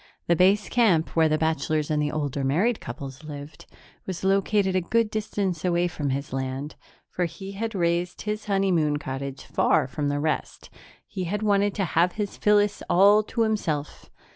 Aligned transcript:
The 0.25 0.35
base 0.35 0.67
camp, 0.67 1.15
where 1.15 1.29
the 1.29 1.37
bachelors 1.37 1.91
and 1.91 2.01
the 2.01 2.11
older 2.11 2.43
married 2.43 2.79
couples 2.81 3.23
lived, 3.23 3.67
was 4.07 4.23
located 4.23 4.75
a 4.75 4.81
good 4.81 5.11
distance 5.11 5.63
away 5.63 5.87
from 5.87 6.09
his 6.09 6.33
land, 6.33 6.73
for 7.07 7.25
he 7.25 7.51
had 7.51 7.75
raised 7.75 8.23
his 8.23 8.45
honeymoon 8.45 8.97
cottage 8.97 9.43
far 9.43 9.85
from 9.85 10.09
the 10.09 10.19
rest; 10.19 10.71
he 11.05 11.25
had 11.25 11.43
wanted 11.43 11.75
to 11.75 11.85
have 11.85 12.13
his 12.13 12.35
Phyllis 12.35 12.81
all 12.89 13.21
to 13.21 13.41
himself. 13.43 14.09